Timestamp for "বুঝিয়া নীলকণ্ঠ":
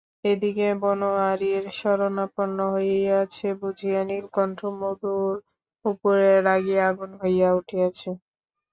3.59-4.59